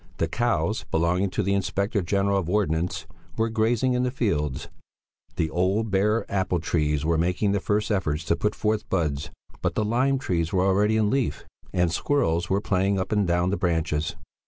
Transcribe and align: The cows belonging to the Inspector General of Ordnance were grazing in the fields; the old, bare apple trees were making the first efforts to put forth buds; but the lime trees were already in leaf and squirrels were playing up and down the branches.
The 0.17 0.27
cows 0.27 0.83
belonging 0.89 1.29
to 1.29 1.43
the 1.43 1.53
Inspector 1.53 2.01
General 2.01 2.39
of 2.39 2.49
Ordnance 2.49 3.05
were 3.37 3.49
grazing 3.51 3.93
in 3.93 4.01
the 4.01 4.09
fields; 4.09 4.67
the 5.35 5.51
old, 5.51 5.91
bare 5.91 6.25
apple 6.27 6.59
trees 6.59 7.05
were 7.05 7.19
making 7.19 7.51
the 7.51 7.59
first 7.59 7.91
efforts 7.91 8.23
to 8.25 8.35
put 8.35 8.55
forth 8.55 8.89
buds; 8.89 9.29
but 9.61 9.75
the 9.75 9.85
lime 9.85 10.17
trees 10.17 10.51
were 10.51 10.65
already 10.65 10.97
in 10.97 11.11
leaf 11.11 11.45
and 11.71 11.91
squirrels 11.91 12.49
were 12.49 12.59
playing 12.61 12.97
up 12.99 13.11
and 13.11 13.27
down 13.27 13.51
the 13.51 13.57
branches. 13.57 14.15